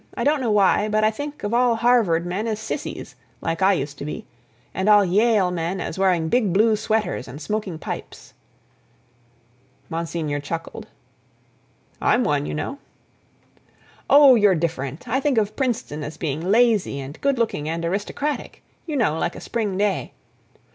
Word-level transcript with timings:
"I 0.17 0.23
don't 0.23 0.41
know 0.41 0.49
why, 0.49 0.87
but 0.89 1.03
I 1.03 1.11
think 1.11 1.43
of 1.43 1.53
all 1.53 1.75
Harvard 1.75 2.25
men 2.25 2.47
as 2.47 2.59
sissies, 2.59 3.13
like 3.39 3.61
I 3.61 3.73
used 3.73 3.99
to 3.99 4.03
be, 4.05 4.25
and 4.73 4.89
all 4.89 5.05
Yale 5.05 5.51
men 5.51 5.79
as 5.79 5.99
wearing 5.99 6.27
big 6.27 6.51
blue 6.51 6.75
sweaters 6.75 7.27
and 7.27 7.39
smoking 7.39 7.77
pipes." 7.77 8.33
Monsignor 9.91 10.39
chuckled. 10.39 10.87
"I'm 12.01 12.23
one, 12.23 12.47
you 12.47 12.55
know." 12.55 12.79
"Oh, 14.09 14.33
you're 14.33 14.55
different—I 14.55 15.19
think 15.19 15.37
of 15.37 15.55
Princeton 15.55 16.03
as 16.03 16.17
being 16.17 16.49
lazy 16.49 16.99
and 16.99 17.21
good 17.21 17.37
looking 17.37 17.69
and 17.69 17.85
aristocratic—you 17.85 18.97
know, 18.97 19.19
like 19.19 19.35
a 19.35 19.39
spring 19.39 19.77
day. 19.77 20.13